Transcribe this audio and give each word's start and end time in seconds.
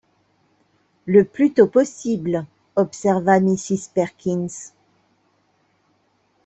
Le 1.05 1.23
plus 1.25 1.53
tôt 1.53 1.67
possible, 1.67 2.47
observa 2.75 3.39
Mrs 3.39 3.91
Perkins. 3.93 4.73